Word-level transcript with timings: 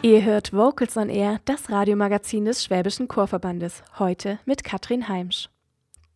Ihr 0.00 0.24
hört 0.24 0.52
Vocals 0.52 0.96
on 0.96 1.08
Air, 1.08 1.40
das 1.44 1.70
Radiomagazin 1.70 2.44
des 2.44 2.62
Schwäbischen 2.62 3.08
Chorverbandes, 3.08 3.82
heute 3.98 4.38
mit 4.44 4.62
Katrin 4.62 5.08
Heimsch. 5.08 5.48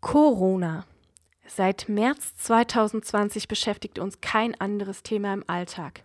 Corona. 0.01 0.85
Seit 1.49 1.89
März 1.89 2.37
2020 2.37 3.49
beschäftigt 3.49 3.99
uns 3.99 4.21
kein 4.21 4.59
anderes 4.61 5.03
Thema 5.03 5.35
im 5.35 5.43
Alltag. 5.49 6.05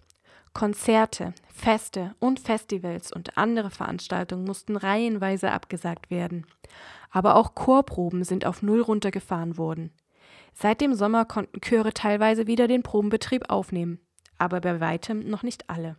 Konzerte, 0.53 1.35
Feste 1.53 2.15
und 2.19 2.39
Festivals 2.39 3.11
und 3.11 3.37
andere 3.37 3.69
Veranstaltungen 3.69 4.43
mussten 4.43 4.75
reihenweise 4.75 5.51
abgesagt 5.51 6.09
werden. 6.09 6.47
Aber 7.11 7.35
auch 7.35 7.53
Chorproben 7.53 8.23
sind 8.23 8.47
auf 8.47 8.63
Null 8.63 8.81
runtergefahren 8.81 9.55
worden. 9.59 9.91
Seit 10.55 10.81
dem 10.81 10.95
Sommer 10.95 11.25
konnten 11.25 11.61
Chöre 11.61 11.93
teilweise 11.93 12.47
wieder 12.47 12.67
den 12.67 12.81
Probenbetrieb 12.81 13.51
aufnehmen, 13.51 13.99
aber 14.39 14.61
bei 14.61 14.79
weitem 14.79 15.29
noch 15.29 15.43
nicht 15.43 15.69
alle. 15.69 15.95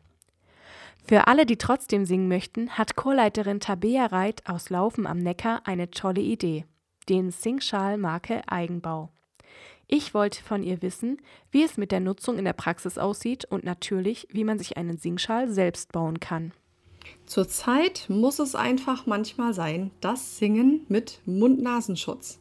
Für 1.06 1.26
alle, 1.26 1.46
die 1.46 1.56
trotzdem 1.56 2.04
singen 2.04 2.28
möchten, 2.28 2.70
hat 2.70 2.96
Chorleiterin 2.96 3.60
Tabea 3.60 4.06
Reit 4.06 4.46
aus 4.46 4.68
Laufen 4.68 5.06
am 5.06 5.18
Neckar 5.18 5.62
eine 5.64 5.90
tolle 5.90 6.20
Idee: 6.20 6.64
den 7.08 7.30
Singschal-Marke 7.30 8.42
Eigenbau. 8.46 9.10
Ich 9.86 10.12
wollte 10.12 10.42
von 10.42 10.62
ihr 10.62 10.82
wissen, 10.82 11.16
wie 11.50 11.62
es 11.62 11.78
mit 11.78 11.92
der 11.92 12.00
Nutzung 12.00 12.38
in 12.38 12.44
der 12.44 12.52
Praxis 12.52 12.98
aussieht 12.98 13.46
und 13.46 13.64
natürlich, 13.64 14.28
wie 14.30 14.44
man 14.44 14.58
sich 14.58 14.76
einen 14.76 14.98
Singschal 14.98 15.48
selbst 15.48 15.92
bauen 15.92 16.20
kann. 16.20 16.52
Zurzeit 17.24 18.04
muss 18.08 18.38
es 18.38 18.54
einfach 18.54 19.06
manchmal 19.06 19.54
sein, 19.54 19.90
das 20.02 20.36
Singen 20.36 20.84
mit 20.88 21.22
Mund-Nasenschutz, 21.24 22.38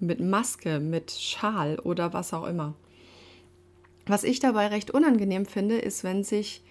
mit 0.00 0.20
Maske, 0.20 0.80
mit 0.80 1.10
Schal 1.10 1.78
oder 1.78 2.14
was 2.14 2.32
auch 2.32 2.46
immer. 2.46 2.74
Was 4.06 4.24
ich 4.24 4.40
dabei 4.40 4.68
recht 4.68 4.90
unangenehm 4.90 5.44
finde, 5.44 5.76
ist, 5.76 6.04
wenn 6.04 6.24
sich 6.24 6.62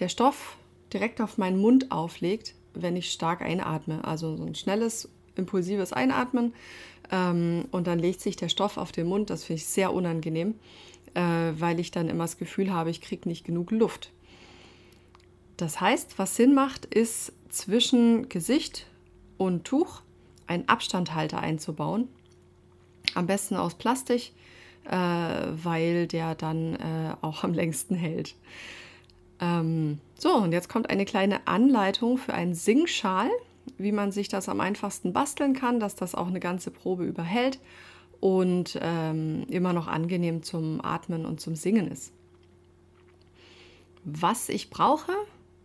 der 0.00 0.08
Stoff 0.08 0.56
direkt 0.92 1.20
auf 1.20 1.38
meinen 1.38 1.60
Mund 1.60 1.90
auflegt, 1.90 2.54
wenn 2.74 2.96
ich 2.96 3.10
stark 3.12 3.42
einatme. 3.42 4.04
Also 4.04 4.36
so 4.36 4.44
ein 4.44 4.54
schnelles, 4.54 5.08
impulsives 5.36 5.92
Einatmen 5.92 6.52
ähm, 7.10 7.66
und 7.70 7.86
dann 7.86 7.98
legt 7.98 8.20
sich 8.20 8.36
der 8.36 8.48
Stoff 8.48 8.76
auf 8.76 8.92
den 8.92 9.06
Mund. 9.06 9.30
Das 9.30 9.44
finde 9.44 9.60
ich 9.60 9.66
sehr 9.66 9.92
unangenehm, 9.92 10.54
äh, 11.14 11.22
weil 11.58 11.80
ich 11.80 11.90
dann 11.90 12.08
immer 12.08 12.24
das 12.24 12.38
Gefühl 12.38 12.72
habe, 12.72 12.90
ich 12.90 13.00
kriege 13.00 13.28
nicht 13.28 13.44
genug 13.44 13.70
Luft. 13.70 14.10
Das 15.56 15.80
heißt, 15.80 16.18
was 16.18 16.36
Sinn 16.36 16.54
macht, 16.54 16.86
ist 16.86 17.32
zwischen 17.50 18.28
Gesicht 18.28 18.86
und 19.36 19.64
Tuch 19.64 20.02
einen 20.46 20.68
Abstandhalter 20.68 21.40
einzubauen. 21.40 22.08
Am 23.14 23.26
besten 23.26 23.56
aus 23.56 23.74
Plastik, 23.74 24.32
äh, 24.84 24.96
weil 24.96 26.06
der 26.06 26.34
dann 26.34 26.76
äh, 26.76 27.14
auch 27.20 27.44
am 27.44 27.52
längsten 27.52 27.94
hält. 27.94 28.34
Ähm, 29.40 29.98
so, 30.18 30.34
und 30.34 30.52
jetzt 30.52 30.68
kommt 30.68 30.90
eine 30.90 31.04
kleine 31.04 31.46
Anleitung 31.46 32.18
für 32.18 32.34
einen 32.34 32.54
Singschal, 32.54 33.30
wie 33.78 33.92
man 33.92 34.12
sich 34.12 34.28
das 34.28 34.48
am 34.48 34.60
einfachsten 34.60 35.12
basteln 35.12 35.54
kann, 35.54 35.80
dass 35.80 35.96
das 35.96 36.14
auch 36.14 36.26
eine 36.26 36.40
ganze 36.40 36.70
Probe 36.70 37.04
überhält 37.04 37.58
und 38.20 38.78
ähm, 38.82 39.46
immer 39.48 39.72
noch 39.72 39.88
angenehm 39.88 40.42
zum 40.42 40.84
Atmen 40.84 41.24
und 41.24 41.40
zum 41.40 41.56
Singen 41.56 41.90
ist. 41.90 42.12
Was 44.04 44.48
ich 44.48 44.70
brauche, 44.70 45.12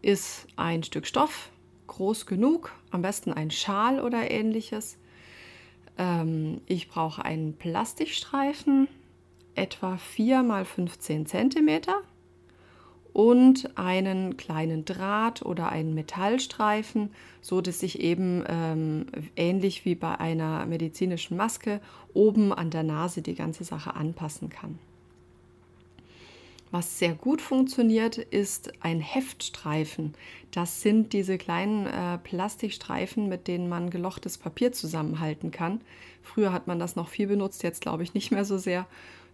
ist 0.02 0.48
ein 0.56 0.84
Stück 0.84 1.06
Stoff, 1.06 1.50
groß 1.88 2.26
genug, 2.26 2.74
am 2.92 3.02
besten 3.02 3.34
ein 3.34 3.52
Schal 3.52 4.00
oder 4.00 4.30
ähnliches. 4.32 4.98
Ähm, 5.98 6.62
ich 6.66 6.88
brauche 6.88 7.24
einen 7.24 7.58
Plastikstreifen, 7.58 8.88
etwa 9.56 9.98
4 9.98 10.46
x 10.62 10.70
15 10.70 11.26
cm 11.26 11.82
und 13.16 13.78
einen 13.78 14.36
kleinen 14.36 14.84
Draht 14.84 15.42
oder 15.42 15.70
einen 15.70 15.94
Metallstreifen, 15.94 17.12
so 17.40 17.62
dass 17.62 17.82
ich 17.82 18.02
eben 18.02 18.44
ähm, 18.46 19.06
ähnlich 19.38 19.86
wie 19.86 19.96
bei 19.96 20.20
einer 20.20 20.66
medizinischen 20.66 21.38
Maske 21.38 21.80
oben 22.14 22.52
an 22.52 22.72
der 22.72 22.84
Nase 22.84 23.22
die 23.22 23.34
ganze 23.34 23.64
Sache 23.64 23.96
anpassen 23.96 24.50
kann. 24.50 24.80
Was 26.72 27.00
sehr 27.00 27.14
gut 27.14 27.42
funktioniert, 27.42 28.18
ist 28.18 28.74
ein 28.84 29.00
Heftstreifen. 29.00 30.14
Das 30.52 30.82
sind 30.82 31.14
diese 31.14 31.38
kleinen 31.38 31.86
äh, 31.86 32.18
Plastikstreifen, 32.18 33.30
mit 33.30 33.48
denen 33.48 33.70
man 33.70 33.92
gelochtes 33.92 34.38
Papier 34.38 34.74
zusammenhalten 34.74 35.52
kann. 35.52 35.80
Früher 36.22 36.52
hat 36.52 36.68
man 36.68 36.80
das 36.80 36.98
noch 36.98 37.08
viel 37.08 37.28
benutzt, 37.28 37.64
jetzt 37.64 37.80
glaube 37.80 38.04
ich 38.04 38.14
nicht 38.14 38.32
mehr 38.32 38.44
so 38.44 38.58
sehr. 38.58 38.86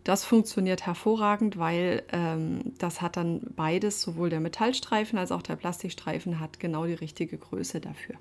Das 0.03 0.25
funktioniert 0.25 0.85
hervorragend, 0.87 1.57
weil 1.59 2.03
ähm, 2.11 2.73
das 2.79 3.01
hat 3.01 3.17
dann 3.17 3.41
beides, 3.55 4.01
sowohl 4.01 4.29
der 4.31 4.39
Metallstreifen 4.39 5.19
als 5.19 5.31
auch 5.31 5.43
der 5.43 5.55
Plastikstreifen, 5.55 6.39
hat 6.39 6.59
genau 6.59 6.85
die 6.85 6.93
richtige 6.93 7.37
Größe 7.37 7.79
dafür. 7.79 8.15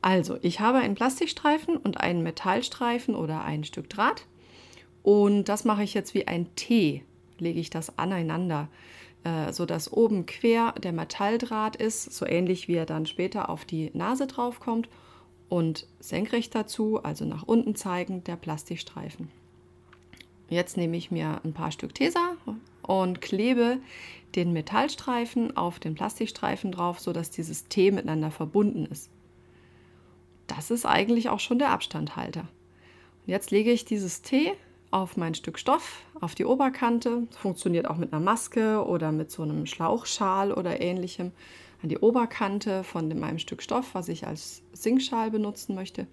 Also, 0.00 0.38
ich 0.40 0.60
habe 0.60 0.78
einen 0.78 0.94
Plastikstreifen 0.94 1.76
und 1.76 2.00
einen 2.00 2.22
Metallstreifen 2.22 3.14
oder 3.14 3.44
ein 3.44 3.64
Stück 3.64 3.90
Draht. 3.90 4.26
Und 5.02 5.44
das 5.44 5.64
mache 5.64 5.82
ich 5.82 5.92
jetzt 5.92 6.14
wie 6.14 6.26
ein 6.26 6.54
T, 6.56 7.04
lege 7.38 7.60
ich 7.60 7.68
das 7.68 7.98
aneinander, 7.98 8.68
äh, 9.24 9.52
sodass 9.52 9.92
oben 9.92 10.24
quer 10.24 10.72
der 10.72 10.92
Metalldraht 10.92 11.76
ist, 11.76 12.14
so 12.14 12.26
ähnlich 12.26 12.68
wie 12.68 12.76
er 12.76 12.86
dann 12.86 13.04
später 13.04 13.50
auf 13.50 13.66
die 13.66 13.90
Nase 13.92 14.26
draufkommt. 14.26 14.88
Und 15.50 15.86
senkrecht 16.00 16.54
dazu, 16.54 17.02
also 17.02 17.26
nach 17.26 17.42
unten 17.42 17.74
zeigend, 17.74 18.26
der 18.26 18.36
Plastikstreifen. 18.36 19.30
Jetzt 20.48 20.76
nehme 20.76 20.96
ich 20.96 21.10
mir 21.10 21.40
ein 21.44 21.52
paar 21.52 21.72
Stück 21.72 21.94
Tesa 21.94 22.36
und 22.82 23.20
klebe 23.20 23.78
den 24.34 24.52
Metallstreifen 24.52 25.56
auf 25.56 25.78
den 25.78 25.94
Plastikstreifen 25.94 26.72
drauf, 26.72 27.00
sodass 27.00 27.30
dieses 27.30 27.68
T 27.68 27.90
miteinander 27.90 28.30
verbunden 28.30 28.86
ist. 28.86 29.10
Das 30.46 30.70
ist 30.70 30.84
eigentlich 30.84 31.28
auch 31.28 31.40
schon 31.40 31.58
der 31.58 31.70
Abstandhalter. 31.70 32.40
Und 32.40 33.30
jetzt 33.30 33.50
lege 33.50 33.72
ich 33.72 33.84
dieses 33.84 34.22
T 34.22 34.52
auf 34.90 35.16
mein 35.16 35.34
Stück 35.34 35.58
Stoff, 35.58 36.02
auf 36.20 36.34
die 36.34 36.44
Oberkante. 36.44 37.26
Das 37.30 37.38
funktioniert 37.38 37.88
auch 37.88 37.96
mit 37.96 38.12
einer 38.12 38.22
Maske 38.22 38.84
oder 38.84 39.12
mit 39.12 39.30
so 39.30 39.42
einem 39.42 39.66
Schlauchschal 39.66 40.52
oder 40.52 40.80
ähnlichem. 40.80 41.32
An 41.82 41.88
die 41.88 41.98
Oberkante 41.98 42.84
von 42.84 43.08
meinem 43.18 43.38
Stück 43.38 43.62
Stoff, 43.62 43.94
was 43.94 44.08
ich 44.08 44.26
als 44.26 44.62
Singschal 44.72 45.30
benutzen 45.30 45.74
möchte 45.74 46.06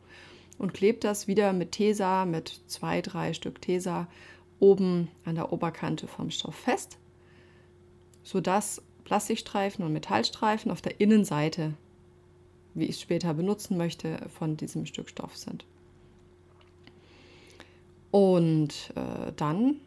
und 0.61 0.75
klebt 0.75 1.03
das 1.03 1.27
wieder 1.27 1.53
mit 1.53 1.71
Tesa, 1.71 2.25
mit 2.25 2.61
zwei, 2.67 3.01
drei 3.01 3.33
Stück 3.33 3.61
Tesa 3.61 4.07
oben 4.59 5.09
an 5.25 5.33
der 5.33 5.51
Oberkante 5.51 6.05
vom 6.05 6.29
Stoff 6.29 6.53
fest, 6.53 6.99
sodass 8.21 8.79
Plastikstreifen 9.03 9.83
und 9.83 9.91
Metallstreifen 9.91 10.71
auf 10.71 10.83
der 10.83 11.01
Innenseite, 11.01 11.73
wie 12.75 12.85
ich 12.85 12.91
es 12.91 13.01
später 13.01 13.33
benutzen 13.33 13.75
möchte, 13.75 14.19
von 14.37 14.55
diesem 14.55 14.85
Stück 14.85 15.09
Stoff 15.09 15.35
sind. 15.35 15.65
Und 18.11 18.93
äh, 18.95 19.31
dann 19.35 19.77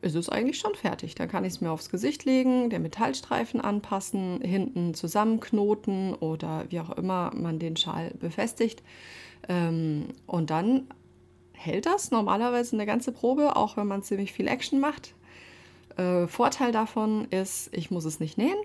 ist 0.00 0.16
es 0.16 0.28
eigentlich 0.28 0.58
schon 0.58 0.74
fertig. 0.74 1.14
Dann 1.14 1.28
kann 1.28 1.44
ich 1.44 1.54
es 1.54 1.60
mir 1.60 1.70
aufs 1.70 1.90
Gesicht 1.90 2.24
legen, 2.24 2.68
den 2.68 2.82
Metallstreifen 2.82 3.60
anpassen, 3.60 4.40
hinten 4.40 4.94
zusammenknoten 4.94 6.14
oder 6.14 6.66
wie 6.68 6.80
auch 6.80 6.90
immer 6.90 7.30
man 7.34 7.60
den 7.60 7.76
Schal 7.76 8.12
befestigt. 8.18 8.82
Ähm, 9.48 10.08
und 10.26 10.50
dann 10.50 10.88
hält 11.52 11.86
das 11.86 12.10
normalerweise 12.10 12.76
eine 12.76 12.86
ganze 12.86 13.12
Probe, 13.12 13.56
auch 13.56 13.76
wenn 13.76 13.86
man 13.86 14.02
ziemlich 14.02 14.32
viel 14.32 14.48
Action 14.48 14.80
macht. 14.80 15.14
Äh, 15.96 16.26
Vorteil 16.26 16.72
davon 16.72 17.26
ist, 17.30 17.70
ich 17.72 17.90
muss 17.90 18.04
es 18.04 18.20
nicht 18.20 18.36
nähen 18.38 18.58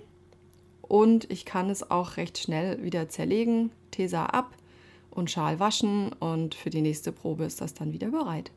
und 0.81 1.31
ich 1.31 1.45
kann 1.45 1.69
es 1.69 1.89
auch 1.89 2.17
recht 2.17 2.37
schnell 2.37 2.83
wieder 2.83 3.07
zerlegen, 3.09 3.71
Tesa 3.91 4.25
ab 4.27 4.55
und 5.09 5.31
Schal 5.31 5.59
waschen 5.59 6.13
und 6.13 6.55
für 6.55 6.69
die 6.69 6.81
nächste 6.81 7.11
Probe 7.11 7.43
ist 7.45 7.61
das 7.61 7.73
dann 7.73 7.93
wieder 7.93 8.09
bereit. 8.09 8.51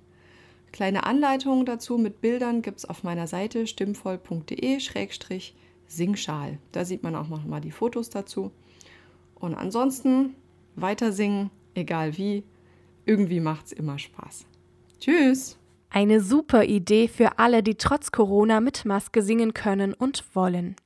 Kleine 0.73 1.05
Anleitungen 1.05 1.65
dazu 1.65 1.97
mit 1.97 2.21
Bildern 2.21 2.61
gibt 2.61 2.79
es 2.79 2.85
auf 2.85 3.03
meiner 3.03 3.27
Seite 3.27 3.67
stimmvoll.de-singschal. 3.67 6.59
Da 6.73 6.85
sieht 6.85 7.03
man 7.03 7.17
auch 7.17 7.29
noch 7.29 7.47
mal 7.47 7.63
die 7.63 7.71
Fotos 7.71 8.11
dazu. 8.11 8.51
Und 9.37 9.55
ansonsten 9.55 10.35
weiter 10.75 11.13
singen, 11.13 11.51
egal 11.77 12.17
wie. 12.17 12.45
Irgendwie 13.05 13.41
macht 13.41 13.67
es 13.67 13.73
immer 13.73 13.99
Spaß. 13.99 14.47
Tschüss! 14.99 15.59
Eine 15.91 16.21
super 16.21 16.65
Idee 16.65 17.09
für 17.09 17.39
alle, 17.39 17.63
die 17.63 17.77
trotz 17.77 18.11
Corona 18.11 18.61
mit 18.61 18.85
Maske 18.85 19.23
singen 19.23 19.55
können 19.55 19.95
und 19.95 20.25
wollen. 20.35 20.77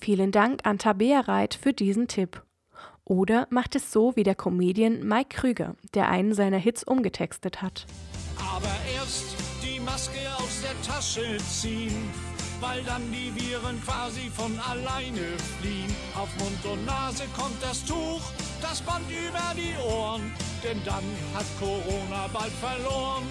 Vielen 0.00 0.32
Dank 0.32 0.60
an 0.64 0.78
Tabea 0.78 1.20
Reit 1.20 1.54
für 1.54 1.72
diesen 1.72 2.08
Tipp. 2.08 2.42
Oder 3.04 3.46
macht 3.50 3.74
es 3.74 3.92
so 3.92 4.16
wie 4.16 4.22
der 4.22 4.34
Comedian 4.34 5.06
Mike 5.06 5.36
Krüger, 5.36 5.76
der 5.94 6.08
einen 6.08 6.34
seiner 6.34 6.58
Hits 6.58 6.84
umgetextet 6.84 7.62
hat. 7.62 7.86
Aber 8.38 8.74
erst 8.94 9.36
die 9.62 9.80
Maske 9.80 10.18
aus 10.36 10.62
der 10.62 10.92
Tasche 10.92 11.38
ziehen, 11.38 11.94
weil 12.60 12.82
dann 12.84 13.02
die 13.10 13.32
Viren 13.34 13.80
quasi 13.82 14.30
von 14.30 14.58
alleine 14.60 15.26
fliehen. 15.60 15.94
Auf 16.14 16.28
Mund 16.38 16.64
und 16.72 16.84
Nase 16.84 17.24
kommt 17.36 17.62
das 17.62 17.84
Tuch, 17.84 18.07
das 18.62 18.80
Band 18.82 19.04
über 19.10 19.54
die 19.54 19.74
Ohren, 19.86 20.32
denn 20.62 20.82
dann 20.84 21.04
hat 21.34 21.46
Corona 21.58 22.28
bald 22.32 22.52
verloren. 22.60 23.24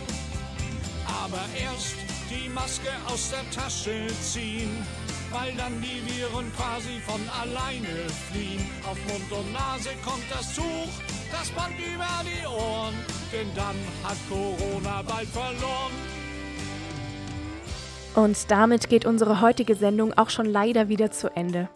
Aber 1.23 1.43
erst 1.59 1.95
die 2.29 2.49
Maske 2.49 2.89
aus 3.07 3.31
der 3.31 3.49
Tasche 3.51 4.07
ziehen, 4.21 4.85
weil 5.31 5.53
dann 5.55 5.81
die 5.81 6.01
Viren 6.05 6.51
quasi 6.55 6.99
von 7.05 7.21
alleine 7.41 8.09
fliehen. 8.31 8.65
Auf 8.89 8.97
Mund 9.07 9.31
und 9.31 9.53
Nase 9.53 9.89
kommt 10.03 10.25
das 10.29 10.53
Tuch, 10.53 10.91
das 11.31 11.49
Band 11.51 11.75
über 11.79 12.23
die 12.23 12.45
Ohren, 12.45 12.93
denn 13.31 13.47
dann 13.55 13.75
hat 14.03 14.17
Corona 14.29 15.01
bald 15.01 15.27
verloren. 15.29 15.93
Und 18.15 18.49
damit 18.49 18.89
geht 18.89 19.05
unsere 19.05 19.41
heutige 19.41 19.75
Sendung 19.75 20.11
auch 20.17 20.29
schon 20.29 20.47
leider 20.47 20.89
wieder 20.89 21.11
zu 21.11 21.29
Ende. 21.35 21.69